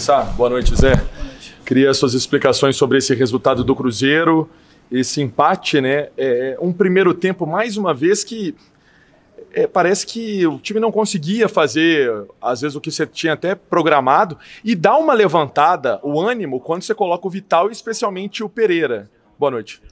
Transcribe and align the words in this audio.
começar? 0.00 0.22
Boa 0.34 0.48
noite, 0.48 0.74
Zé. 0.74 0.94
Queria 1.66 1.92
suas 1.92 2.14
explicações 2.14 2.74
sobre 2.74 2.96
esse 2.96 3.14
resultado 3.14 3.62
do 3.62 3.76
Cruzeiro, 3.76 4.48
esse 4.90 5.20
empate, 5.20 5.78
né? 5.78 6.08
É, 6.16 6.56
um 6.58 6.72
primeiro 6.72 7.12
tempo, 7.12 7.44
mais 7.44 7.76
uma 7.76 7.92
vez, 7.92 8.24
que 8.24 8.56
é, 9.52 9.66
parece 9.66 10.06
que 10.06 10.46
o 10.46 10.58
time 10.58 10.80
não 10.80 10.90
conseguia 10.90 11.50
fazer, 11.50 12.10
às 12.40 12.62
vezes, 12.62 12.74
o 12.74 12.80
que 12.80 12.90
você 12.90 13.06
tinha 13.06 13.34
até 13.34 13.54
programado, 13.54 14.38
e 14.64 14.74
dá 14.74 14.96
uma 14.96 15.12
levantada, 15.12 16.00
o 16.02 16.18
ânimo, 16.18 16.60
quando 16.60 16.80
você 16.80 16.94
coloca 16.94 17.26
o 17.26 17.30
Vital 17.30 17.68
e 17.68 17.72
especialmente 17.72 18.42
o 18.42 18.48
Pereira. 18.48 19.10
Boa 19.38 19.50
noite. 19.50 19.82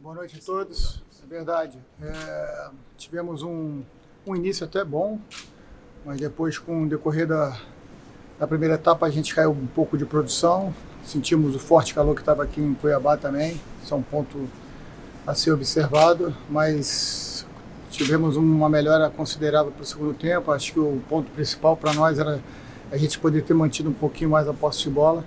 Boa 0.00 0.14
noite 0.14 0.38
a 0.40 0.46
todos. 0.46 1.02
É 1.20 1.26
verdade. 1.26 1.76
É, 2.00 2.68
tivemos 2.96 3.42
um, 3.42 3.82
um 4.24 4.36
início 4.36 4.64
até 4.64 4.84
bom, 4.84 5.18
mas 6.06 6.20
depois, 6.20 6.60
com 6.60 6.84
o 6.84 6.88
decorrer 6.88 7.26
da, 7.26 7.58
da 8.42 8.48
primeira 8.48 8.74
etapa, 8.74 9.06
a 9.06 9.08
gente 9.08 9.32
caiu 9.32 9.52
um 9.52 9.68
pouco 9.68 9.96
de 9.96 10.04
produção. 10.04 10.74
Sentimos 11.04 11.54
o 11.54 11.60
forte 11.60 11.94
calor 11.94 12.12
que 12.12 12.22
estava 12.22 12.42
aqui 12.42 12.60
em 12.60 12.74
Cuiabá 12.74 13.16
também. 13.16 13.60
Isso 13.80 13.94
é 13.94 13.96
um 13.96 14.02
ponto 14.02 14.48
a 15.24 15.32
ser 15.32 15.52
observado, 15.52 16.34
mas 16.50 17.46
tivemos 17.88 18.36
uma 18.36 18.68
melhora 18.68 19.08
considerável 19.10 19.70
para 19.70 19.82
o 19.84 19.86
segundo 19.86 20.12
tempo. 20.14 20.50
Acho 20.50 20.72
que 20.72 20.80
o 20.80 21.00
ponto 21.08 21.30
principal 21.30 21.76
para 21.76 21.94
nós 21.94 22.18
era 22.18 22.40
a 22.90 22.96
gente 22.96 23.16
poder 23.16 23.44
ter 23.44 23.54
mantido 23.54 23.90
um 23.90 23.94
pouquinho 23.94 24.30
mais 24.30 24.48
a 24.48 24.52
posse 24.52 24.82
de 24.82 24.90
bola. 24.90 25.24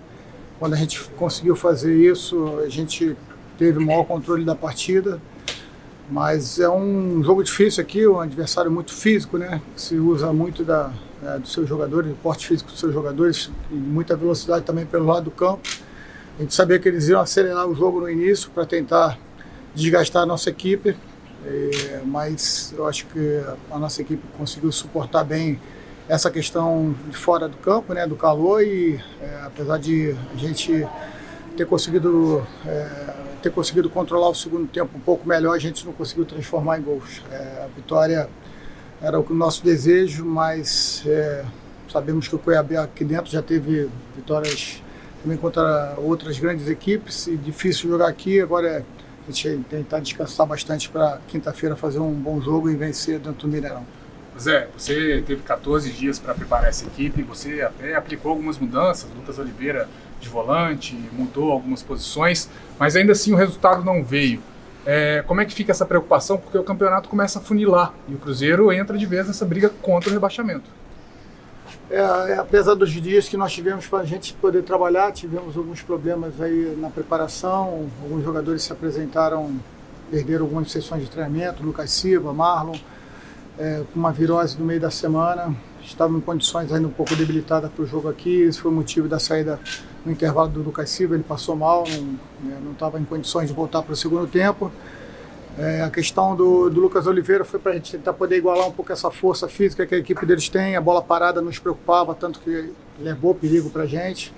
Quando 0.60 0.74
a 0.74 0.78
gente 0.78 1.02
conseguiu 1.12 1.56
fazer 1.56 1.96
isso, 1.96 2.60
a 2.66 2.68
gente 2.68 3.16
teve 3.58 3.80
o 3.80 3.86
maior 3.86 4.04
controle 4.04 4.44
da 4.44 4.56
partida. 4.56 5.22
Mas 6.12 6.60
é 6.60 6.70
um 6.70 7.24
jogo 7.24 7.42
difícil 7.42 7.82
aqui, 7.82 8.06
um 8.06 8.20
adversário 8.20 8.70
muito 8.70 8.94
físico, 8.94 9.38
né? 9.38 9.62
Se 9.74 9.96
usa 9.96 10.34
muito 10.34 10.66
da, 10.66 10.92
é, 11.26 11.40
dos 11.40 11.52
seus 11.52 11.68
jogadores, 11.68 12.10
do 12.10 12.16
porte 12.18 12.48
físico 12.48 12.70
dos 12.70 12.80
seus 12.80 12.94
jogadores, 12.94 13.50
e 13.72 13.76
muita 13.76 14.16
velocidade 14.16 14.64
também 14.64 14.86
pelo 14.86 15.06
lado 15.06 15.26
do 15.26 15.32
campo. 15.32 15.68
A 16.38 16.42
gente 16.42 16.54
sabia 16.54 16.78
que 16.78 16.88
eles 16.88 17.08
iam 17.08 17.22
acelerar 17.22 17.68
o 17.68 17.74
jogo 17.74 18.02
no 18.02 18.10
início 18.10 18.50
para 18.52 18.66
tentar 18.66 19.18
desgastar 19.74 20.24
a 20.24 20.26
nossa 20.26 20.50
equipe. 20.50 20.96
É, 21.46 22.02
mas 22.04 22.74
eu 22.76 22.88
acho 22.88 23.06
que 23.08 23.42
a 23.70 23.78
nossa 23.78 24.02
equipe 24.02 24.24
conseguiu 24.38 24.72
suportar 24.72 25.24
bem 25.24 25.60
essa 26.08 26.30
questão 26.30 26.96
de 27.08 27.16
fora 27.16 27.48
do 27.48 27.58
campo, 27.58 27.94
né, 27.94 28.08
do 28.08 28.16
calor 28.16 28.64
e 28.64 29.00
é, 29.22 29.42
apesar 29.46 29.78
de 29.78 30.16
a 30.34 30.38
gente 30.38 30.88
ter 31.56 31.66
conseguido 31.66 32.46
é, 32.66 33.14
ter 33.42 33.52
conseguido 33.52 33.90
controlar 33.90 34.30
o 34.30 34.36
segundo 34.36 34.68
tempo 34.68 34.98
um 34.98 35.00
pouco 35.00 35.28
melhor, 35.28 35.56
a 35.56 35.60
gente 35.60 35.86
não 35.86 35.94
conseguiu 35.94 36.26
transformar 36.26 36.80
em 36.80 36.82
gols. 36.82 37.22
É, 37.32 37.64
a 37.64 37.68
vitória 37.76 38.28
era 39.02 39.20
o 39.20 39.34
nosso 39.34 39.64
desejo, 39.64 40.26
mas 40.26 41.04
é, 41.06 41.46
sabemos 41.92 42.28
que 42.28 42.36
o 42.36 42.40
Cuiabá 42.40 42.84
aqui 42.84 43.04
dentro 43.04 43.32
já 43.32 43.42
teve 43.42 43.90
vitórias 44.16 44.82
também 45.22 45.38
contra 45.38 45.96
outras 45.98 46.38
grandes 46.38 46.68
equipes 46.68 47.28
e 47.28 47.36
difícil 47.36 47.90
jogar 47.90 48.08
aqui. 48.08 48.40
Agora 48.40 48.86
a 49.28 49.32
gente 49.32 49.66
tentar 49.70 50.00
descansar 50.00 50.46
bastante 50.46 50.90
para 50.90 51.20
quinta-feira 51.28 51.76
fazer 51.76 52.00
um 52.00 52.14
bom 52.14 52.40
jogo 52.40 52.70
e 52.70 52.76
vencer 52.76 53.20
dentro 53.20 53.48
do 53.48 53.48
Mineirão. 53.48 53.86
Zé, 54.40 54.68
você 54.78 55.24
teve 55.26 55.42
14 55.44 55.92
dias 55.92 56.20
para 56.20 56.34
preparar 56.34 56.68
essa 56.68 56.86
equipe, 56.86 57.24
você 57.24 57.62
até 57.62 57.96
aplicou 57.96 58.32
algumas 58.32 58.58
mudanças, 58.60 59.10
Lucas 59.16 59.40
Oliveira 59.40 59.88
de 60.20 60.28
volante, 60.28 60.94
mudou 61.14 61.52
algumas 61.52 61.82
posições, 61.82 62.50
mas 62.78 62.96
ainda 62.96 63.14
assim 63.14 63.32
o 63.32 63.36
resultado 63.36 63.84
não 63.84 64.04
veio. 64.04 64.42
É, 64.86 65.24
como 65.26 65.42
é 65.42 65.46
que 65.46 65.54
fica 65.54 65.72
essa 65.72 65.86
preocupação? 65.86 66.38
Porque 66.38 66.58
o 66.58 66.64
campeonato 66.64 67.10
começa 67.10 67.40
a 67.40 67.42
funilar 67.42 67.94
e 68.08 68.14
o 68.14 68.18
Cruzeiro 68.18 68.72
entra 68.72 68.98
de 68.98 69.06
vez 69.06 69.28
nessa 69.28 69.44
briga 69.44 69.70
contra 69.82 70.10
o 70.10 70.14
rebaixamento. 70.14 70.70
É, 71.90 71.98
é, 71.98 72.38
apesar 72.38 72.76
dos 72.76 72.92
dias 72.92 73.28
que 73.28 73.38
nós 73.38 73.54
tivemos 73.54 73.88
para 73.88 74.00
a 74.00 74.06
gente 74.06 74.34
poder 74.34 74.64
trabalhar, 74.64 75.12
tivemos 75.12 75.56
alguns 75.58 75.82
problemas 75.82 76.40
aí 76.42 76.76
na 76.80 76.90
preparação, 76.90 77.90
alguns 78.02 78.24
jogadores 78.24 78.64
se 78.64 78.72
apresentaram, 78.72 79.56
perderam 80.10 80.46
algumas 80.46 80.72
sessões 80.72 81.04
de 81.04 81.10
treinamento, 81.10 81.64
Lucas 81.64 81.92
Silva, 81.92 82.34
Marlon, 82.34 82.76
é, 83.58 83.84
uma 83.96 84.12
virose 84.12 84.58
no 84.58 84.66
meio 84.66 84.80
da 84.80 84.92
semana, 84.92 85.56
estavam 85.88 86.18
em 86.18 86.22
condições 86.22 86.72
ainda 86.72 86.88
um 86.88 86.92
pouco 86.92 87.16
debilitadas 87.16 87.72
para 87.72 87.84
o 87.84 87.88
jogo 87.88 88.10
aqui, 88.10 88.42
esse 88.42 88.60
foi 88.60 88.72
o 88.72 88.74
motivo 88.74 89.08
da 89.08 89.20
saída 89.20 89.60
no 90.06 90.12
intervalo 90.12 90.50
do 90.50 90.62
Lucas 90.62 90.90
Silva, 90.90 91.16
ele 91.16 91.24
passou 91.24 91.56
mal, 91.56 91.84
não 92.64 92.72
estava 92.72 93.00
em 93.00 93.04
condições 93.04 93.48
de 93.48 93.54
voltar 93.54 93.82
para 93.82 93.94
o 93.94 93.96
segundo 93.96 94.28
tempo. 94.28 94.72
É, 95.58 95.82
a 95.82 95.90
questão 95.90 96.36
do, 96.36 96.70
do, 96.70 96.82
Lucas 96.82 97.08
Oliveira 97.08 97.46
foi 97.46 97.60
para 97.60 97.72
a 97.72 97.76
gente 97.76 97.90
tentar 97.94 98.12
poder 98.12 98.38
igualar 98.38 98.68
um 98.68 98.72
pouco 98.72 98.92
essa 98.92 99.10
força 99.10 99.48
física 99.48 99.86
que 99.86 99.96
a 99.96 99.98
equipe 99.98 100.26
deles 100.26 100.50
tem. 100.50 100.76
A 100.76 100.82
bola 100.82 101.02
parada 101.02 101.42
nos 101.42 101.58
preocupava, 101.58 102.14
tanto 102.14 102.42
que 102.42 102.74
levou 103.00 103.34
perigo 103.34 103.70
para 103.70 103.84
a 103.84 103.86
gente. 103.86 104.34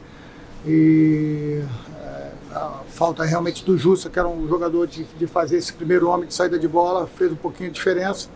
E 0.65 1.63
é, 1.99 2.31
a 2.53 2.81
falta 2.89 3.23
realmente 3.25 3.65
do 3.65 3.75
Justa, 3.77 4.11
que 4.11 4.19
era 4.19 4.27
um 4.27 4.47
jogador 4.47 4.85
de, 4.85 5.05
de 5.05 5.25
fazer 5.25 5.57
esse 5.57 5.73
primeiro 5.73 6.07
homem 6.07 6.27
de 6.27 6.35
saída 6.35 6.59
de 6.59 6.67
bola, 6.67 7.07
fez 7.07 7.31
um 7.31 7.35
pouquinho 7.35 7.69
de 7.71 7.75
diferença. 7.75 8.29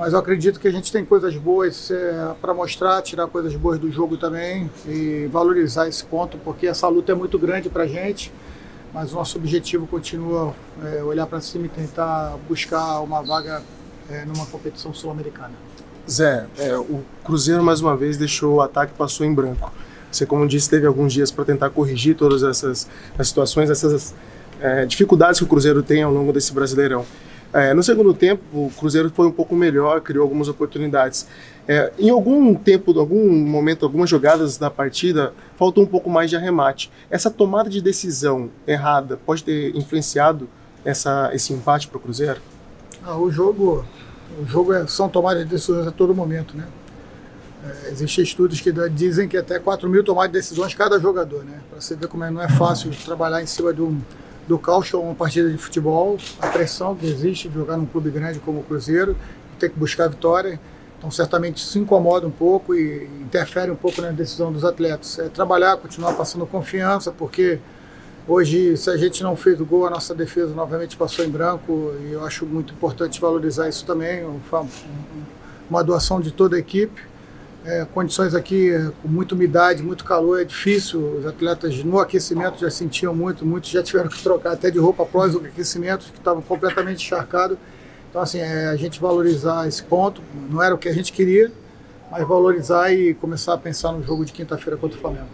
Mas 0.00 0.14
eu 0.14 0.18
acredito 0.18 0.58
que 0.58 0.66
a 0.66 0.72
gente 0.72 0.90
tem 0.90 1.04
coisas 1.04 1.36
boas 1.36 1.90
é, 1.90 2.34
para 2.40 2.54
mostrar, 2.54 3.02
tirar 3.02 3.26
coisas 3.26 3.54
boas 3.54 3.78
do 3.78 3.92
jogo 3.92 4.16
também 4.16 4.70
e 4.88 5.28
valorizar 5.30 5.86
esse 5.88 6.02
ponto, 6.02 6.38
porque 6.38 6.66
essa 6.66 6.88
luta 6.88 7.12
é 7.12 7.14
muito 7.14 7.38
grande 7.38 7.68
para 7.68 7.84
a 7.84 7.86
gente 7.86 8.32
mas 8.92 9.12
o 9.12 9.16
nosso 9.16 9.38
objetivo 9.38 9.86
continua 9.86 10.52
é, 10.84 11.02
olhar 11.02 11.26
para 11.26 11.40
cima 11.40 11.66
e 11.66 11.68
tentar 11.68 12.36
buscar 12.48 13.00
uma 13.00 13.22
vaga 13.22 13.62
é, 14.10 14.24
numa 14.24 14.46
competição 14.46 14.92
sul-americana. 14.92 15.52
Zé, 16.08 16.46
é, 16.58 16.76
o 16.76 17.02
Cruzeiro 17.24 17.62
mais 17.62 17.80
uma 17.80 17.96
vez 17.96 18.16
deixou 18.16 18.56
o 18.56 18.60
ataque 18.60 18.92
passou 18.94 19.24
em 19.24 19.32
branco. 19.32 19.72
Você, 20.10 20.26
como 20.26 20.46
disse, 20.46 20.68
teve 20.68 20.86
alguns 20.86 21.12
dias 21.12 21.30
para 21.30 21.44
tentar 21.44 21.70
corrigir 21.70 22.16
todas 22.16 22.42
essas 22.42 22.88
situações, 23.22 23.70
essas 23.70 24.12
é, 24.60 24.84
dificuldades 24.84 25.38
que 25.38 25.44
o 25.44 25.46
Cruzeiro 25.46 25.84
tem 25.84 26.02
ao 26.02 26.12
longo 26.12 26.32
desse 26.32 26.52
Brasileirão. 26.52 27.06
É, 27.52 27.74
no 27.74 27.82
segundo 27.82 28.14
tempo, 28.14 28.42
o 28.52 28.70
Cruzeiro 28.78 29.10
foi 29.10 29.26
um 29.26 29.32
pouco 29.32 29.56
melhor, 29.56 30.00
criou 30.00 30.22
algumas 30.22 30.48
oportunidades. 30.48 31.26
É, 31.66 31.92
em 31.98 32.08
algum 32.08 32.54
tempo, 32.54 32.92
em 32.92 32.98
algum 32.98 33.28
momento, 33.28 33.84
algumas 33.84 34.08
jogadas 34.08 34.56
da 34.56 34.70
partida, 34.70 35.34
faltou 35.56 35.82
um 35.82 35.86
pouco 35.86 36.08
mais 36.08 36.30
de 36.30 36.36
arremate. 36.36 36.90
Essa 37.10 37.30
tomada 37.30 37.68
de 37.68 37.80
decisão 37.80 38.50
errada 38.66 39.16
pode 39.16 39.42
ter 39.42 39.76
influenciado 39.76 40.48
essa, 40.84 41.30
esse 41.32 41.52
empate 41.52 41.88
para 41.88 41.98
o 41.98 42.00
Cruzeiro? 42.00 42.40
Ah, 43.04 43.16
o 43.16 43.30
jogo, 43.30 43.84
o 44.40 44.46
jogo 44.46 44.72
é, 44.72 44.86
são 44.86 45.08
tomadas 45.08 45.42
de 45.42 45.48
decisões 45.48 45.86
a 45.86 45.90
todo 45.90 46.14
momento, 46.14 46.56
né? 46.56 46.66
É, 47.64 47.90
Existem 47.90 48.22
estudos 48.22 48.60
que 48.60 48.72
dizem 48.90 49.28
que 49.28 49.36
até 49.36 49.58
4 49.58 49.88
mil 49.88 50.04
tomadas 50.04 50.30
de 50.30 50.38
decisões 50.38 50.72
cada 50.74 51.00
jogador, 51.00 51.44
né? 51.44 51.60
Para 51.68 51.80
você 51.80 51.96
ver 51.96 52.06
como 52.06 52.22
é, 52.22 52.30
não 52.30 52.40
é 52.40 52.48
fácil 52.48 52.92
trabalhar 53.04 53.42
em 53.42 53.46
cima 53.46 53.72
do, 53.72 53.96
do 54.50 54.58
que 54.58 54.68
é 54.68 54.98
uma 54.98 55.14
partida 55.14 55.48
de 55.48 55.56
futebol, 55.56 56.18
a 56.40 56.48
pressão 56.48 56.96
que 56.96 57.06
existe 57.06 57.48
de 57.48 57.54
jogar 57.54 57.76
num 57.76 57.86
clube 57.86 58.10
grande 58.10 58.40
como 58.40 58.58
o 58.58 58.62
Cruzeiro, 58.64 59.16
ter 59.60 59.68
que 59.68 59.78
buscar 59.78 60.06
a 60.06 60.08
vitória. 60.08 60.58
Então, 60.98 61.08
certamente 61.08 61.60
se 61.60 61.78
incomoda 61.78 62.26
um 62.26 62.32
pouco 62.32 62.74
e 62.74 63.04
interfere 63.20 63.70
um 63.70 63.76
pouco 63.76 64.02
na 64.02 64.10
decisão 64.10 64.52
dos 64.52 64.64
atletas. 64.64 65.20
É 65.20 65.28
trabalhar, 65.28 65.76
continuar 65.76 66.14
passando 66.14 66.44
confiança, 66.46 67.12
porque 67.12 67.60
hoje, 68.26 68.76
se 68.76 68.90
a 68.90 68.96
gente 68.96 69.22
não 69.22 69.36
fez 69.36 69.60
o 69.60 69.64
gol, 69.64 69.86
a 69.86 69.90
nossa 69.90 70.16
defesa 70.16 70.52
novamente 70.52 70.96
passou 70.96 71.24
em 71.24 71.30
branco 71.30 71.94
e 72.04 72.10
eu 72.10 72.24
acho 72.24 72.44
muito 72.44 72.74
importante 72.74 73.20
valorizar 73.20 73.68
isso 73.68 73.86
também. 73.86 74.26
Uma 75.70 75.84
doação 75.84 76.20
de 76.20 76.32
toda 76.32 76.56
a 76.56 76.58
equipe. 76.58 77.00
É, 77.64 77.86
condições 77.92 78.34
aqui 78.34 78.70
com 79.02 79.08
muita 79.08 79.34
umidade, 79.34 79.82
muito 79.82 80.04
calor, 80.04 80.40
é 80.40 80.44
difícil. 80.44 81.18
Os 81.18 81.26
atletas 81.26 81.84
no 81.84 81.98
aquecimento 81.98 82.58
já 82.60 82.70
sentiam 82.70 83.14
muito, 83.14 83.44
muitos 83.44 83.70
já 83.70 83.82
tiveram 83.84 84.08
que 84.08 84.22
trocar 84.22 84.52
até 84.52 84.70
de 84.70 84.78
roupa 84.78 85.02
após 85.02 85.34
o 85.34 85.38
aquecimento, 85.38 86.06
que 86.10 86.18
estavam 86.18 86.42
completamente 86.42 87.04
encharcados. 87.04 87.58
Então, 88.08 88.22
assim, 88.22 88.38
é 88.40 88.66
a 88.66 88.76
gente 88.76 89.00
valorizar 89.00 89.68
esse 89.68 89.82
ponto, 89.82 90.22
não 90.50 90.62
era 90.62 90.74
o 90.74 90.78
que 90.78 90.88
a 90.88 90.92
gente 90.92 91.12
queria, 91.12 91.52
mas 92.10 92.26
valorizar 92.26 92.90
e 92.92 93.14
começar 93.14 93.54
a 93.54 93.58
pensar 93.58 93.92
no 93.92 94.02
jogo 94.02 94.24
de 94.24 94.32
quinta-feira 94.32 94.76
contra 94.76 94.98
o 94.98 95.00
Flamengo. 95.00 95.28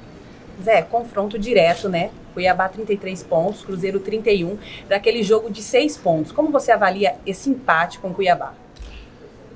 Zé, 0.63 0.83
confronto 0.83 1.39
direto, 1.39 1.89
né? 1.89 2.11
Cuiabá 2.35 2.69
33 2.69 3.23
pontos, 3.23 3.63
Cruzeiro 3.63 4.01
31, 4.01 4.59
daquele 4.89 5.23
jogo 5.23 5.51
de 5.51 5.63
6 5.63 5.97
pontos. 5.99 6.33
Como 6.33 6.51
você 6.51 6.71
avalia 6.71 7.15
esse 7.25 7.49
empate 7.49 7.99
com 7.99 8.09
o 8.09 8.15
Cuiabá? 8.15 8.53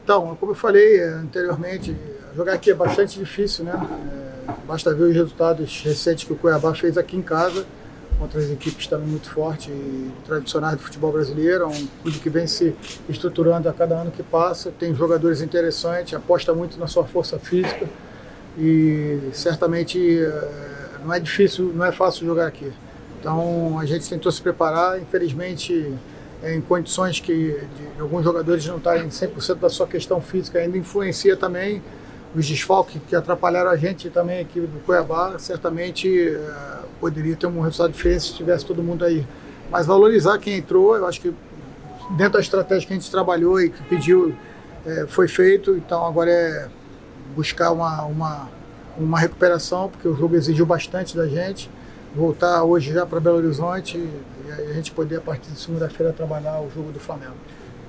Então, 0.02 0.34
como 0.40 0.52
eu 0.52 0.56
falei 0.56 0.98
é, 0.98 1.08
anteriormente, 1.08 1.94
jogar 2.34 2.54
aqui 2.54 2.70
é 2.70 2.74
bastante 2.74 3.18
difícil, 3.18 3.64
né? 3.64 3.72
É, 3.72 4.52
basta 4.66 4.94
ver 4.94 5.04
os 5.04 5.14
resultados 5.14 5.82
recentes 5.82 6.24
que 6.24 6.32
o 6.32 6.36
Cuiabá 6.36 6.74
fez 6.74 6.96
aqui 6.96 7.16
em 7.16 7.22
casa 7.22 7.64
contra 8.20 8.38
as 8.38 8.50
equipes 8.50 8.86
também 8.86 9.08
muito 9.08 9.30
fortes 9.30 9.68
e 9.68 10.10
tradicionais 10.26 10.76
do 10.76 10.82
futebol 10.82 11.10
brasileiro. 11.10 11.64
É 11.64 11.66
um 11.66 11.86
clube 12.02 12.18
que 12.18 12.28
vem 12.28 12.46
se 12.46 12.76
estruturando 13.08 13.66
a 13.68 13.72
cada 13.72 13.94
ano 13.94 14.10
que 14.10 14.22
passa, 14.22 14.70
tem 14.78 14.94
jogadores 14.94 15.40
interessantes, 15.40 16.12
aposta 16.12 16.52
muito 16.52 16.78
na 16.78 16.86
sua 16.86 17.04
força 17.04 17.38
física 17.38 17.88
e 18.58 19.30
certamente 19.32 19.98
eh, 20.22 20.48
não 21.02 21.14
é 21.14 21.18
difícil, 21.18 21.72
não 21.74 21.84
é 21.84 21.92
fácil 21.92 22.26
jogar 22.26 22.46
aqui. 22.46 22.70
Então 23.18 23.78
a 23.78 23.86
gente 23.86 24.06
tentou 24.08 24.30
se 24.30 24.42
preparar, 24.42 25.00
infelizmente 25.00 25.94
em 26.42 26.60
condições 26.60 27.20
que 27.20 27.58
alguns 27.98 28.24
jogadores 28.24 28.66
não 28.66 28.78
estarem 28.78 29.08
100% 29.08 29.56
da 29.56 29.68
sua 29.68 29.86
questão 29.86 30.20
física 30.20 30.58
ainda 30.58 30.76
influencia 30.76 31.36
também, 31.36 31.82
os 32.34 32.46
desfalques 32.46 33.00
que 33.08 33.16
atrapalharam 33.16 33.70
a 33.70 33.76
gente 33.76 34.08
também 34.10 34.38
a 34.38 34.40
equipe 34.42 34.66
do 34.66 34.80
Cuiabá, 34.80 35.38
certamente 35.38 36.28
é, 36.28 36.78
poderia 37.00 37.34
ter 37.34 37.46
um 37.46 37.60
resultado 37.60 37.92
diferente 37.92 38.22
se 38.22 38.34
tivesse 38.34 38.64
todo 38.64 38.82
mundo 38.82 39.04
aí. 39.04 39.26
Mas 39.70 39.86
valorizar 39.86 40.38
quem 40.38 40.58
entrou, 40.58 40.96
eu 40.96 41.06
acho 41.06 41.20
que 41.20 41.34
dentro 42.16 42.34
da 42.34 42.40
estratégia 42.40 42.86
que 42.86 42.92
a 42.92 42.96
gente 42.96 43.10
trabalhou 43.10 43.60
e 43.60 43.70
que 43.70 43.82
pediu, 43.84 44.34
é, 44.86 45.06
foi 45.06 45.28
feito. 45.28 45.76
Então 45.76 46.04
agora 46.06 46.30
é 46.30 46.68
buscar 47.34 47.70
uma, 47.72 48.02
uma, 48.04 48.48
uma 48.96 49.18
recuperação, 49.18 49.88
porque 49.88 50.06
o 50.06 50.14
jogo 50.14 50.36
exigiu 50.36 50.66
bastante 50.66 51.16
da 51.16 51.26
gente. 51.26 51.70
Voltar 52.14 52.64
hoje 52.64 52.92
já 52.92 53.06
para 53.06 53.20
Belo 53.20 53.36
Horizonte 53.36 53.96
e 53.96 54.52
a 54.52 54.72
gente 54.72 54.90
poder, 54.90 55.18
a 55.18 55.20
partir 55.20 55.50
de 55.50 55.60
segunda-feira, 55.60 56.12
trabalhar 56.12 56.60
o 56.60 56.68
jogo 56.74 56.90
do 56.90 56.98
Flamengo. 56.98 57.34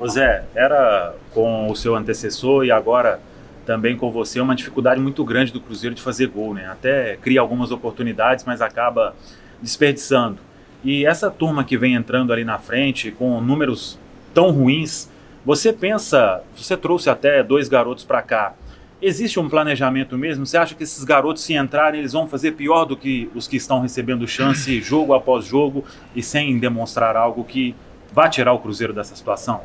Zé, 0.08 0.46
era 0.56 1.16
com 1.34 1.70
o 1.70 1.76
seu 1.76 1.96
antecessor 1.96 2.66
e 2.66 2.72
agora 2.72 3.20
também 3.66 3.96
com 3.96 4.12
você 4.12 4.40
uma 4.40 4.56
dificuldade 4.56 5.00
muito 5.00 5.24
grande 5.24 5.52
do 5.52 5.62
Cruzeiro 5.62 5.96
de 5.96 6.02
fazer 6.02 6.28
gol, 6.28 6.54
né? 6.54 6.68
Até 6.68 7.18
cria 7.18 7.42
algumas 7.42 7.72
oportunidades, 7.72 8.44
mas 8.46 8.62
acaba 8.62 9.16
desperdiçando. 9.62 10.40
E 10.84 11.06
essa 11.06 11.30
turma 11.30 11.64
que 11.64 11.78
vem 11.78 11.94
entrando 11.94 12.34
ali 12.34 12.44
na 12.44 12.58
frente 12.58 13.12
com 13.12 13.40
números 13.40 14.00
tão 14.34 14.52
ruins, 14.52 15.10
você 15.46 15.72
pensa, 15.72 16.42
você 16.56 16.76
trouxe 16.76 17.10
até 17.10 17.44
dois 17.44 17.68
garotos 17.68 18.04
para 18.04 18.22
cá. 18.22 18.54
Existe 19.02 19.40
um 19.40 19.50
planejamento 19.50 20.18
mesmo? 20.18 20.46
Você 20.46 20.58
acha 20.58 20.76
que 20.76 20.84
esses 20.84 21.04
garotos, 21.04 21.44
se 21.44 21.56
entrarem, 21.56 22.00
eles 22.00 22.14
vão 22.14 22.28
fazer 22.28 22.52
pior 22.52 22.86
do 22.86 22.96
que 22.96 23.30
os 23.34 23.48
que 23.48 23.58
estão 23.58 23.82
recebendo 23.82 24.28
chance 24.28 24.80
jogo 24.82 25.14
após 25.14 25.46
jogo 25.46 25.84
e 26.16 26.22
sem 26.22 26.58
demonstrar 26.60 27.16
algo 27.16 27.44
que 27.44 27.76
vá 28.14 28.30
tirar 28.30 28.54
o 28.54 28.60
Cruzeiro 28.60 28.94
dessa 28.94 29.16
situação? 29.16 29.62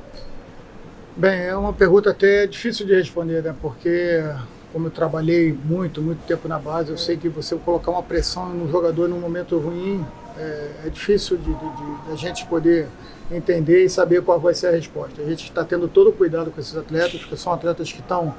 Bem, 1.18 1.46
é 1.46 1.56
uma 1.56 1.72
pergunta 1.72 2.10
até 2.10 2.46
difícil 2.46 2.84
de 2.84 2.94
responder, 2.94 3.42
né? 3.42 3.56
Porque 3.62 4.22
como 4.70 4.88
eu 4.88 4.90
trabalhei 4.90 5.50
muito, 5.50 6.02
muito 6.02 6.22
tempo 6.26 6.46
na 6.46 6.58
base, 6.58 6.90
eu 6.90 6.98
sei 6.98 7.16
que 7.16 7.26
você 7.26 7.56
colocar 7.56 7.90
uma 7.90 8.02
pressão 8.02 8.50
no 8.50 8.70
jogador 8.70 9.08
num 9.08 9.18
momento 9.18 9.58
ruim 9.58 10.04
é, 10.36 10.72
é 10.84 10.90
difícil 10.90 11.38
de, 11.38 11.44
de, 11.44 11.54
de, 11.54 12.12
a 12.12 12.16
gente 12.16 12.44
poder 12.44 12.86
entender 13.30 13.82
e 13.82 13.88
saber 13.88 14.20
qual 14.20 14.38
vai 14.38 14.52
ser 14.52 14.66
a 14.66 14.70
resposta. 14.72 15.22
A 15.22 15.24
gente 15.24 15.44
está 15.44 15.64
tendo 15.64 15.88
todo 15.88 16.10
o 16.10 16.12
cuidado 16.12 16.50
com 16.50 16.60
esses 16.60 16.76
atletas, 16.76 17.18
porque 17.18 17.38
são 17.38 17.50
atletas 17.50 17.90
que 17.90 18.00
estão 18.00 18.34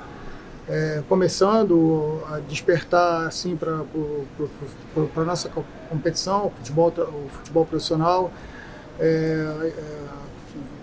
é, 0.69 1.01
começando 1.09 2.21
a 2.29 2.37
despertar 2.41 3.25
assim 3.25 3.55
para 3.55 3.81
a 5.15 5.25
nossa 5.25 5.49
competição, 5.89 6.45
o 6.45 6.51
futebol, 6.51 6.93
o 6.95 7.29
futebol 7.29 7.65
profissional, 7.65 8.31
é, 8.99 9.03
é, 9.63 9.73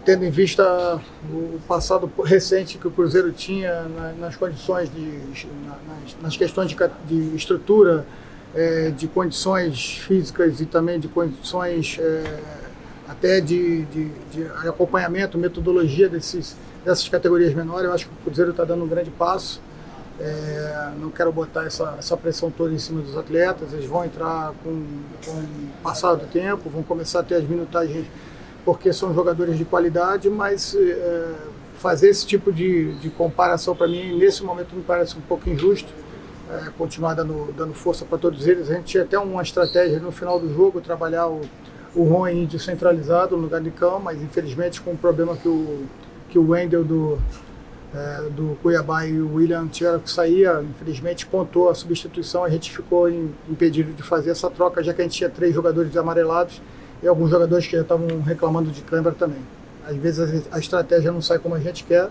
tendo 0.04 0.24
em 0.24 0.30
vista 0.30 1.00
o 1.30 1.58
passado 1.66 2.10
recente 2.24 2.76
que 2.76 2.86
o 2.86 2.90
Cruzeiro 2.90 3.32
tinha 3.32 3.82
na, 3.82 4.12
nas 4.12 4.36
condições 4.36 4.92
de 4.92 5.46
nas, 6.20 6.36
questões 6.36 6.76
de, 7.06 7.34
estrutura, 7.34 8.06
é, 8.54 8.90
de 8.90 9.08
condições 9.08 9.96
físicas 9.98 10.60
e 10.60 10.66
também 10.66 11.00
de 11.00 11.08
condições 11.08 11.98
é, 11.98 12.40
até 13.08 13.40
de, 13.40 13.82
de, 13.86 14.08
de, 14.30 14.46
acompanhamento, 14.68 15.38
metodologia 15.38 16.08
desses, 16.08 16.54
dessas 16.84 17.08
categorias 17.08 17.54
menores. 17.54 17.86
Eu 17.86 17.94
acho 17.94 18.06
que 18.06 18.12
o 18.12 18.24
Cruzeiro 18.24 18.50
está 18.50 18.64
dando 18.64 18.84
um 18.84 18.88
grande 18.88 19.10
passo. 19.10 19.60
É, 20.20 20.92
não 21.00 21.10
quero 21.10 21.32
botar 21.32 21.64
essa, 21.64 21.96
essa 21.98 22.16
pressão 22.16 22.50
toda 22.50 22.72
em 22.72 22.78
cima 22.78 23.00
dos 23.00 23.16
atletas, 23.16 23.72
eles 23.72 23.86
vão 23.86 24.04
entrar 24.04 24.52
com, 24.62 24.70
com 25.26 25.32
o 25.32 25.82
passar 25.82 26.14
do 26.14 26.26
tempo, 26.26 26.70
vão 26.70 26.84
começar 26.84 27.18
a 27.18 27.22
ter 27.24 27.34
as 27.34 27.44
minutagens 27.44 28.06
porque 28.64 28.92
são 28.92 29.14
jogadores 29.14 29.58
de 29.58 29.64
qualidade, 29.64 30.30
mas 30.30 30.74
é, 30.74 31.34
fazer 31.78 32.08
esse 32.08 32.26
tipo 32.26 32.52
de, 32.52 32.94
de 32.94 33.10
comparação 33.10 33.76
para 33.76 33.86
mim, 33.86 34.16
nesse 34.16 34.42
momento, 34.42 34.74
me 34.74 34.82
parece 34.82 35.16
um 35.16 35.20
pouco 35.20 35.48
injusto. 35.48 35.92
É, 36.50 36.70
continuar 36.76 37.14
dando, 37.14 37.52
dando 37.56 37.72
força 37.72 38.04
para 38.04 38.18
todos 38.18 38.46
eles. 38.46 38.70
A 38.70 38.74
gente 38.74 38.84
tinha 38.84 39.02
até 39.02 39.18
uma 39.18 39.42
estratégia 39.42 39.98
no 39.98 40.12
final 40.12 40.38
do 40.38 40.52
jogo, 40.52 40.80
trabalhar 40.80 41.26
o, 41.26 41.40
o 41.94 42.04
Ron 42.04 42.28
índio 42.28 42.58
centralizado 42.58 43.36
no 43.36 43.42
lugar 43.44 43.62
de 43.62 43.70
Cão, 43.70 43.98
mas 43.98 44.20
infelizmente 44.22 44.80
com 44.80 44.92
o 44.92 44.96
problema 44.96 45.36
que 45.36 45.48
o, 45.48 45.86
que 46.28 46.38
o 46.38 46.50
Wendel 46.50 46.84
do, 46.84 47.18
é, 47.94 48.28
do 48.30 48.58
Cuiabá 48.62 49.06
e 49.06 49.18
o 49.18 49.36
William 49.36 49.66
tiveram 49.68 50.00
que 50.00 50.10
sair, 50.10 50.46
infelizmente 50.62 51.24
contou 51.24 51.70
a 51.70 51.74
substituição, 51.74 52.44
a 52.44 52.50
gente 52.50 52.70
ficou 52.70 53.08
impedido 53.48 53.92
de 53.92 54.02
fazer 54.02 54.30
essa 54.30 54.50
troca, 54.50 54.82
já 54.82 54.92
que 54.92 55.00
a 55.00 55.04
gente 55.04 55.16
tinha 55.16 55.30
três 55.30 55.54
jogadores 55.54 55.96
amarelados 55.96 56.60
e 57.02 57.08
alguns 57.08 57.30
jogadores 57.30 57.66
que 57.66 57.76
já 57.76 57.82
estavam 57.82 58.20
reclamando 58.22 58.70
de 58.70 58.80
câimbra 58.82 59.12
também. 59.12 59.40
Às 59.86 59.96
vezes 59.96 60.46
a, 60.50 60.58
estratégia 60.58 61.12
não 61.12 61.20
sai 61.20 61.38
como 61.38 61.54
a 61.54 61.60
gente 61.60 61.84
quer, 61.84 62.08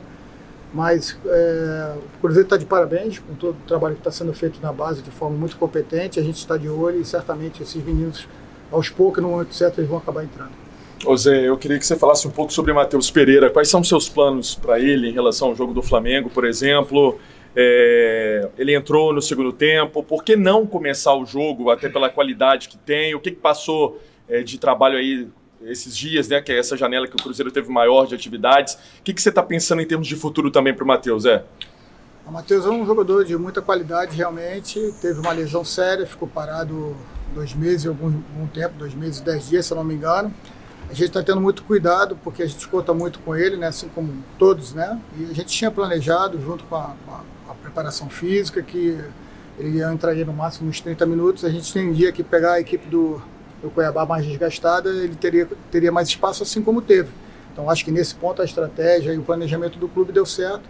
mas 0.74 1.18
é, 1.25 1.94
o 1.97 2.19
Cruzeiro 2.19 2.45
está 2.45 2.57
de 2.57 2.65
parabéns 2.65 3.19
com 3.19 3.33
todo 3.35 3.56
o 3.56 3.68
trabalho 3.68 3.95
que 3.95 4.01
está 4.01 4.12
sendo 4.12 4.33
feito 4.33 4.59
na 4.62 4.71
base 4.71 5.01
de 5.01 5.09
forma 5.09 5.35
muito 5.35 5.57
competente. 5.57 6.19
A 6.19 6.24
gente 6.24 6.38
está 6.38 6.57
de 6.57 6.69
olho 6.69 7.01
e 7.01 7.06
certamente 7.06 7.63
esses 7.63 7.83
meninos, 7.83 8.27
aos 8.71 8.89
poucos, 8.89 9.21
no 9.21 9.30
momento 9.30 9.53
certo, 9.53 9.80
eles 9.80 9.89
vão 9.89 9.97
acabar 9.97 10.24
entrando. 10.24 10.51
Ô 11.06 11.18
Zé, 11.18 11.50
eu 11.50 11.57
queria 11.57 11.77
que 11.77 11.86
você 11.86 11.97
falasse 11.97 12.27
um 12.27 12.31
pouco 12.31 12.53
sobre 12.53 12.71
Matheus 12.71 13.12
Pereira. 13.12 13.50
Quais 13.50 13.68
são 13.68 13.83
seus 13.83 14.07
planos 14.07 14.56
para 14.56 14.79
ele 14.79 15.09
em 15.09 15.12
relação 15.12 15.50
ao 15.50 15.56
jogo 15.56 15.74
do 15.74 15.81
Flamengo, 15.81 16.29
por 16.29 16.45
exemplo? 16.45 17.19
É, 17.56 18.47
ele 18.57 18.74
entrou 18.74 19.12
no 19.12 19.21
segundo 19.21 19.51
tempo. 19.51 20.01
Por 20.01 20.24
que 20.24 20.36
não 20.36 20.65
começar 20.65 21.13
o 21.15 21.25
jogo, 21.25 21.69
até 21.69 21.89
pela 21.89 22.09
qualidade 22.09 22.69
que 22.69 22.77
tem? 22.77 23.13
O 23.13 23.19
que, 23.19 23.31
que 23.31 23.38
passou 23.38 24.00
de 24.46 24.58
trabalho 24.58 24.98
aí 24.98 25.28
esses 25.66 25.96
dias, 25.96 26.28
né? 26.28 26.42
Que 26.42 26.52
é 26.52 26.60
essa 26.60 26.75
janela 26.75 27.08
que 27.08 27.16
o 27.16 27.24
Cruzeiro 27.24 27.52
teve 27.52 27.70
maior 27.72 28.06
de 28.06 28.16
atividades. 28.16 28.74
O 28.74 29.04
que, 29.04 29.14
que 29.14 29.22
você 29.22 29.30
está 29.30 29.42
pensando 29.42 29.81
em 29.81 29.88
termos 29.88 30.08
de 30.08 30.16
futuro 30.16 30.52
também 30.52 30.74
para 30.74 30.84
o 30.84 30.88
Matheus, 30.88 31.24
Zé? 31.24 31.44
O 32.25 32.31
Matheus 32.31 32.66
é 32.66 32.70
um 32.70 32.86
jogador 32.86 33.25
de 33.25 33.38
muita 33.38 33.62
qualidade, 33.62 34.16
realmente. 34.16 34.80
Teve 35.02 35.20
uma 35.20 35.31
lesão 35.31 35.64
séria, 35.64 36.06
ficou 36.06 36.28
parado 36.28 36.96
dois 37.34 37.54
meses, 37.54 37.86
algum, 37.86 38.06
algum 38.06 38.48
tempo, 38.48 38.75
dois 38.78 38.94
meses, 38.94 39.20
dez 39.20 39.50
dias, 39.50 39.66
se 39.66 39.75
não 39.75 39.84
me 39.84 39.96
engano. 39.96 40.34
A 40.90 40.94
gente 40.94 41.08
está 41.08 41.24
tendo 41.24 41.42
muito 41.42 41.64
cuidado, 41.64 42.18
porque 42.24 42.44
a 42.44 42.46
gente 42.46 42.68
conta 42.68 42.94
muito 42.94 43.20
com 43.20 43.36
ele, 43.36 43.58
né, 43.58 43.68
assim 43.68 43.88
como 43.90 44.14
todos, 44.38 44.74
né? 44.74 45.00
E 45.18 45.24
a 45.31 45.34
gente 45.34 45.48
tinha 45.48 45.72
planejado, 45.72 46.40
junto 46.40 46.64
com 46.66 46.75
a, 46.75 46.94
com 47.06 47.52
a 47.52 47.56
preparação 47.56 48.10
física, 48.10 48.62
que 48.62 49.00
ele 49.58 49.84
entraria 49.84 50.24
no 50.24 50.34
máximo 50.34 50.70
uns 50.70 50.80
30 50.80 51.06
minutos. 51.06 51.44
A 51.44 51.50
gente 51.50 51.74
tendia 51.74 52.12
que 52.12 52.24
pegar 52.24 52.54
a 52.54 52.60
equipe 52.60 52.88
do, 52.88 53.22
do 53.63 53.69
Cuiabá 53.69 54.06
mais 54.06 54.25
desgastada, 54.25 54.89
ele 54.89 55.15
teria, 55.15 55.48
teria 55.71 55.92
mais 55.92 56.10
espaço, 56.10 56.44
assim 56.44 56.62
como 56.62 56.81
teve. 56.81 57.10
Então, 57.51 57.69
acho 57.69 57.86
que 57.86 57.92
nesse 57.92 58.13
ponto 58.13 58.42
a 58.42 58.45
estratégia 58.45 59.13
e 59.13 59.18
o 59.18 59.24
planejamento 59.24 59.80
do 59.80 59.88
clube 59.88 60.12
deu 60.12 60.25
certo. 60.25 60.63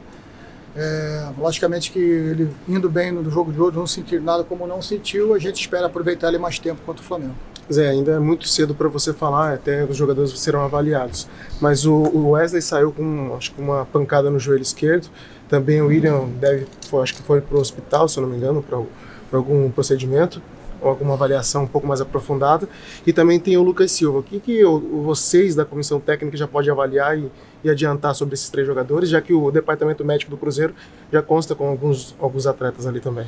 É, 0.75 1.30
logicamente 1.38 1.92
que 1.92 2.00
ele 2.00 2.50
indo 2.68 2.90
bem 2.90 3.12
no 3.12 3.30
jogo 3.30 3.52
de 3.52 3.59
hoje, 3.59 3.78
não 3.78 3.85
sentiu 3.85 4.21
nada 4.21 4.44
como 4.44 4.66
não 4.66 4.81
sentiu, 4.81 5.33
a 5.33 5.40
gente 5.40 5.59
espera 5.59 5.85
aproveitar 5.85 6.30
ele 6.30 6.40
mais 6.40 6.57
tempo 6.57 6.81
contra 6.85 7.04
o 7.04 7.06
Flamengo. 7.06 7.35
Zé, 7.71 7.90
ainda 7.90 8.14
é 8.14 8.19
muito 8.19 8.47
cedo 8.47 8.76
para 8.76 8.90
você 8.90 9.14
falar, 9.14 9.54
até 9.54 9.85
os 9.85 9.95
jogadores 9.95 10.38
serão 10.40 10.62
avaliados. 10.62 11.28
Mas 11.62 11.85
o 11.85 12.31
Wesley 12.31 12.62
saiu 12.62 12.92
com 12.92 13.35
acho 13.38 13.54
que 13.54 13.62
uma 13.62 13.85
pancada 13.85 14.30
no 14.30 14.40
joelho 14.40 14.62
esquerdo. 14.62 15.07
Também 15.47 15.81
o 15.81 15.88
William 15.88 16.26
deve, 16.40 16.68
acho 17.02 17.16
que 17.16 17.21
foi 17.21 17.40
para 17.40 17.56
o 17.56 17.62
hospital, 17.62 18.07
se 18.09 18.18
eu 18.18 18.23
não 18.23 18.30
me 18.30 18.38
engano, 18.38 18.62
para 18.62 19.38
algum 19.38 19.69
procedimento 19.71 20.42
alguma 20.87 21.13
avaliação 21.13 21.63
um 21.63 21.68
pouco 21.68 21.87
mais 21.87 22.02
aprofundada. 22.02 22.68
E 23.06 23.13
também 23.13 23.40
tem 23.40 23.57
o 23.57 23.63
Lucas 23.63 23.92
Silva. 23.92 24.19
O 24.19 24.23
que, 24.23 24.40
que 24.40 24.63
vocês 24.63 25.56
da 25.56 25.66
comissão 25.66 25.99
técnica 25.99 26.37
já 26.37 26.47
podem 26.47 26.71
avaliar 26.71 27.18
e, 27.18 27.31
e 27.63 27.69
adiantar 27.69 28.16
sobre 28.16 28.35
esses 28.35 28.49
três 28.49 28.68
jogadores, 28.68 29.09
já 29.09 29.21
que 29.21 29.33
o 29.33 29.52
departamento 29.52 30.04
médico 30.04 30.31
do 30.31 30.37
Cruzeiro 30.37 30.73
já 31.11 31.21
consta 31.21 31.56
com 31.56 31.68
alguns, 31.68 32.16
alguns 32.19 32.47
atletas 32.47 32.85
ali 32.85 32.99
também? 32.99 33.28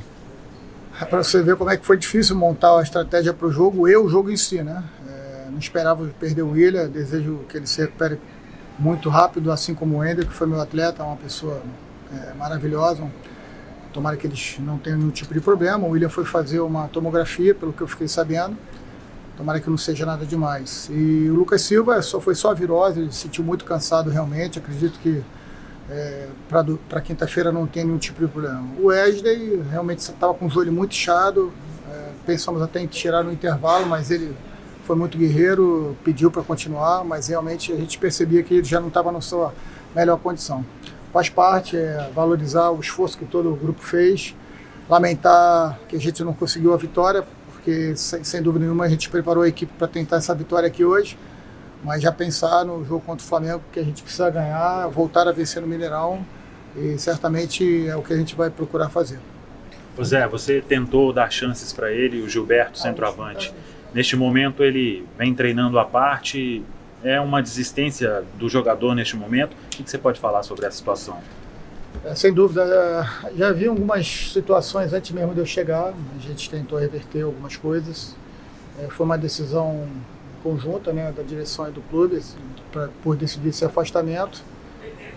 É 1.00 1.04
para 1.04 1.22
você 1.24 1.42
ver 1.44 1.58
como 1.58 1.70
é 1.70 1.76
que 1.76 1.86
foi 1.86 1.98
difícil 1.98 2.36
montar 2.38 2.80
a 2.80 2.82
estratégia 2.82 3.34
para 3.34 3.48
o 3.48 3.52
jogo 3.52 3.88
e 3.88 3.96
o 3.98 4.08
jogo 4.08 4.32
em 4.32 4.38
si, 4.38 4.64
né? 4.64 4.82
É, 5.08 5.50
não 5.52 5.60
esperava 5.60 6.08
perder 6.20 6.42
o 6.42 6.52
William, 6.52 6.88
desejo 6.88 7.40
que 7.50 7.58
ele 7.58 7.68
se 7.68 7.82
recupere 7.82 8.18
muito 8.80 9.10
rápido, 9.10 9.52
assim 9.52 9.74
como 9.76 9.98
o 9.98 10.06
Ender, 10.06 10.26
que 10.26 10.34
foi 10.34 10.48
meu 10.48 10.60
atleta, 10.60 11.04
uma 11.04 11.18
pessoa 11.18 11.62
é, 12.14 12.34
maravilhosa, 12.34 13.04
um, 13.04 13.10
Tomara 13.96 14.18
que 14.18 14.28
eles 14.28 14.58
não 14.60 14.78
tenham 14.78 15.00
nenhum 15.00 15.10
tipo 15.10 15.34
de 15.34 15.40
problema. 15.40 15.88
O 15.88 15.92
William 15.92 16.10
foi 16.10 16.26
fazer 16.26 16.60
uma 16.60 16.90
tomografia, 16.90 17.56
pelo 17.56 17.72
que 17.72 17.80
eu 17.80 17.88
fiquei 17.88 18.10
sabendo. 18.10 18.58
Tomara 19.38 19.62
que 19.62 19.70
não 19.70 19.78
seja 19.78 20.06
nada 20.06 20.26
demais. 20.26 20.90
E 20.92 21.30
o 21.30 21.34
Lucas 21.34 21.62
Silva 21.62 22.02
só 22.02 22.20
foi 22.20 22.36
só 22.36 22.52
a 22.52 22.54
virose, 22.54 23.00
ele 23.00 23.12
se 23.14 23.20
sentiu 23.20 23.42
muito 23.42 23.64
cansado 23.64 24.10
realmente. 24.10 24.60
Acredito 24.60 25.00
que 25.00 25.24
é, 25.90 26.28
para 26.90 27.00
quinta-feira 27.00 27.54
não 27.54 27.66
tem 27.66 27.86
nenhum 27.86 27.98
tipo 27.98 28.20
de 28.20 28.30
problema. 28.30 28.68
O 28.78 28.88
Wesley 28.88 29.64
realmente 29.72 30.00
estava 30.00 30.34
com 30.34 30.48
o 30.48 30.50
joelho 30.50 30.74
muito 30.74 30.92
inchado. 30.92 31.54
É, 31.90 32.10
pensamos 32.26 32.62
até 32.62 32.82
em 32.82 32.88
tirar 32.88 33.24
no 33.24 33.32
intervalo, 33.32 33.86
mas 33.86 34.12
ele 34.12 34.36
foi 34.84 34.98
muito 34.98 35.18
guerreiro, 35.18 35.96
pediu 36.04 36.30
para 36.30 36.44
continuar, 36.44 37.06
mas 37.06 37.30
realmente 37.30 37.72
a 37.72 37.78
gente 37.78 37.98
percebia 37.98 38.44
que 38.44 38.56
ele 38.56 38.64
já 38.66 38.82
não 38.82 38.90
estava 38.90 39.10
na 39.10 39.22
sua 39.22 39.54
melhor 39.96 40.20
condição 40.20 40.66
faz 41.16 41.30
parte, 41.30 41.78
é 41.78 42.10
valorizar 42.14 42.72
o 42.72 42.80
esforço 42.82 43.18
que 43.18 43.24
todo 43.24 43.50
o 43.50 43.56
grupo 43.56 43.82
fez, 43.82 44.36
lamentar 44.90 45.80
que 45.88 45.96
a 45.96 46.00
gente 46.00 46.22
não 46.26 46.34
conseguiu 46.34 46.74
a 46.74 46.78
vitória, 46.78 47.24
porque 47.54 47.96
sem, 47.96 48.22
sem 48.26 48.42
dúvida 48.42 48.66
nenhuma 48.66 48.84
a 48.84 48.90
gente 48.90 49.10
preparou 49.10 49.44
a 49.44 49.48
equipe 49.48 49.72
para 49.78 49.88
tentar 49.88 50.18
essa 50.18 50.36
vitória 50.36 50.68
aqui 50.68 50.84
hoje, 50.84 51.18
mas 51.86 52.02
já 52.02 52.12
pensar 52.12 52.66
no 52.66 52.84
jogo 52.84 53.00
contra 53.00 53.26
o 53.26 53.30
Flamengo 53.30 53.62
que 53.72 53.80
a 53.80 53.84
gente 53.84 54.04
precisa 54.04 54.30
ganhar, 54.30 54.88
voltar 54.88 55.26
a 55.26 55.32
vencer 55.32 55.62
no 55.62 55.68
Mineirão 55.70 56.20
e 56.76 57.00
certamente 57.00 57.88
é 57.88 57.96
o 57.96 58.02
que 58.02 58.12
a 58.12 58.18
gente 58.18 58.36
vai 58.36 58.50
procurar 58.50 58.90
fazer. 58.90 59.18
Zé, 60.04 60.28
você 60.28 60.60
tentou 60.60 61.14
dar 61.14 61.32
chances 61.32 61.72
para 61.72 61.94
ele, 61.94 62.22
o 62.24 62.28
Gilberto, 62.28 62.78
centroavante. 62.78 63.54
Neste 63.94 64.18
momento 64.18 64.62
ele 64.62 65.08
vem 65.18 65.34
treinando 65.34 65.80
à 65.80 65.86
parte. 65.86 66.62
É 67.06 67.22
uma 67.22 67.40
desistência 67.40 68.24
do 68.34 68.50
jogador 68.50 68.96
neste 68.96 69.16
momento. 69.16 69.54
O 69.54 69.84
que 69.84 69.88
você 69.88 69.96
pode 69.96 70.20
falar 70.20 70.42
sobre 70.42 70.66
essa 70.66 70.78
situação? 70.78 71.20
É, 72.04 72.16
sem 72.16 72.34
dúvida, 72.34 72.64
é, 72.64 73.38
já 73.38 73.52
vi 73.52 73.68
algumas 73.68 74.32
situações 74.34 74.92
antes 74.92 75.12
mesmo 75.12 75.32
de 75.32 75.40
eu 75.40 75.46
chegar. 75.46 75.94
A 75.94 76.20
gente 76.20 76.50
tentou 76.50 76.80
reverter 76.80 77.22
algumas 77.22 77.56
coisas. 77.56 78.16
É, 78.80 78.88
foi 78.88 79.06
uma 79.06 79.20
decisão 79.20 79.88
conjunta 80.42 80.92
né, 80.92 81.14
da 81.16 81.22
direção 81.22 81.70
e 81.70 81.72
do 81.72 81.82
clube 81.82 82.16
assim, 82.18 82.40
pra, 82.72 82.90
por 83.04 83.16
decidir 83.16 83.50
esse 83.50 83.64
afastamento. 83.64 84.42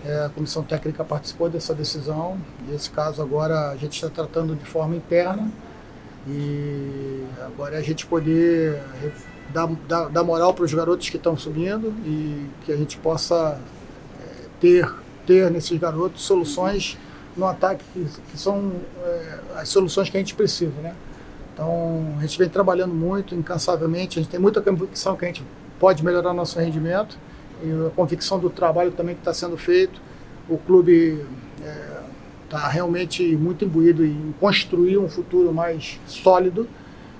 É, 0.05 0.25
a 0.25 0.29
comissão 0.29 0.61
técnica 0.61 1.03
participou 1.03 1.49
dessa 1.49 1.73
decisão 1.73 2.39
e 2.69 2.75
esse 2.75 2.91
caso 2.91 3.19
agora 3.19 3.71
a 3.71 3.75
gente 3.75 3.93
está 3.93 4.09
tratando 4.09 4.55
de 4.55 4.63
forma 4.63 4.95
interna 4.95 5.51
e 6.27 7.25
agora 7.41 7.75
é 7.75 7.79
a 7.79 7.81
gente 7.81 8.05
poder 8.05 8.79
dar, 9.53 9.67
dar, 9.87 10.09
dar 10.09 10.23
moral 10.23 10.53
para 10.53 10.65
os 10.65 10.73
garotos 10.73 11.09
que 11.09 11.17
estão 11.17 11.37
subindo 11.37 11.93
e 12.05 12.47
que 12.65 12.71
a 12.71 12.77
gente 12.77 12.97
possa 12.97 13.59
é, 14.19 14.45
ter, 14.59 14.93
ter 15.25 15.49
nesses 15.51 15.77
garotos 15.79 16.21
soluções 16.21 16.97
no 17.35 17.45
ataque 17.45 17.83
que, 17.93 18.05
que 18.31 18.37
são 18.37 18.71
é, 19.03 19.39
as 19.55 19.69
soluções 19.69 20.09
que 20.09 20.17
a 20.17 20.19
gente 20.19 20.35
precisa, 20.35 20.73
né? 20.81 20.93
Então 21.53 22.15
a 22.17 22.21
gente 22.21 22.37
vem 22.37 22.49
trabalhando 22.49 22.93
muito, 22.93 23.35
incansavelmente, 23.35 24.19
a 24.19 24.21
gente 24.21 24.31
tem 24.31 24.39
muita 24.39 24.61
convicção 24.61 25.15
que 25.15 25.25
a 25.25 25.27
gente 25.27 25.43
pode 25.79 26.03
melhorar 26.03 26.33
nosso 26.33 26.59
rendimento 26.59 27.17
e 27.63 27.87
a 27.87 27.89
convicção 27.89 28.39
do 28.39 28.49
trabalho 28.49 28.91
também 28.91 29.15
que 29.15 29.21
está 29.21 29.33
sendo 29.33 29.57
feito. 29.57 29.99
O 30.47 30.57
clube 30.57 31.25
está 32.45 32.67
é, 32.67 32.71
realmente 32.71 33.23
muito 33.35 33.65
imbuído 33.65 34.05
em 34.05 34.33
construir 34.39 34.97
um 34.97 35.09
futuro 35.09 35.53
mais 35.53 35.99
sólido 36.07 36.67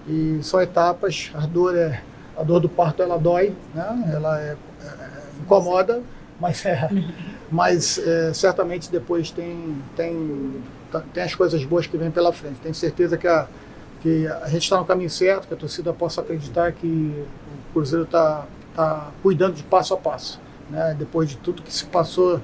e 0.07 0.39
são 0.41 0.62
etapas. 0.62 1.31
A 1.33 1.45
dor 1.45 1.75
é 1.75 2.01
a 2.39 2.43
dor 2.43 2.62
do 2.62 2.69
parto 2.69 3.03
ela 3.03 3.17
dói, 3.17 3.53
né? 3.75 4.12
Ela 4.13 4.41
é, 4.41 4.55
é, 4.81 5.41
incomoda, 5.41 6.01
mas 6.39 6.65
é, 6.65 6.89
mas 7.51 7.98
é, 7.98 8.34
certamente 8.34 8.89
depois 8.89 9.29
tem 9.29 9.75
tem 9.96 10.63
tem 11.13 11.24
as 11.24 11.36
coisas 11.36 11.63
boas 11.65 11.86
que 11.86 11.98
vêm 11.98 12.10
pela 12.10 12.31
frente. 12.31 12.60
Tenho 12.62 12.74
certeza 12.74 13.17
que 13.17 13.27
a 13.27 13.48
que 14.01 14.27
a 14.27 14.48
gente 14.48 14.63
está 14.63 14.77
no 14.77 14.86
caminho 14.86 15.10
certo, 15.10 15.46
que 15.46 15.53
a 15.53 15.58
torcida 15.58 15.91
possa 15.91 16.22
acreditar 16.22 16.72
que 16.72 16.88
o 16.88 17.74
Cruzeiro 17.74 18.05
está 18.05 18.46
tá 18.74 19.12
cuidando 19.22 19.55
de 19.55 19.63
passo 19.63 19.93
a 19.93 19.98
passo. 19.98 20.39
Né? 20.69 20.96
Depois 20.98 21.29
de 21.29 21.36
tudo 21.36 21.62
que 21.62 21.74
se 21.74 21.86
passou 21.86 22.39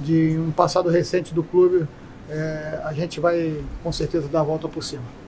de 0.00 0.36
um 0.36 0.50
passado 0.50 0.88
recente 0.88 1.32
do 1.32 1.44
clube, 1.44 1.86
é, 2.28 2.80
a 2.82 2.92
gente 2.92 3.20
vai 3.20 3.62
com 3.84 3.92
certeza 3.92 4.26
dar 4.26 4.40
a 4.40 4.42
volta 4.42 4.66
por 4.66 4.82
cima. 4.82 5.25